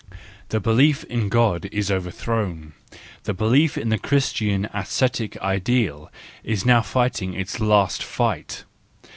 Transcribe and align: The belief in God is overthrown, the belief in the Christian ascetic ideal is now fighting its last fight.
The 0.49 0.59
belief 0.59 1.03
in 1.03 1.29
God 1.29 1.69
is 1.71 1.91
overthrown, 1.91 2.73
the 3.25 3.35
belief 3.35 3.77
in 3.77 3.89
the 3.89 3.99
Christian 3.99 4.65
ascetic 4.73 5.39
ideal 5.43 6.11
is 6.43 6.65
now 6.65 6.81
fighting 6.81 7.35
its 7.35 7.59
last 7.59 8.01
fight. 8.01 8.63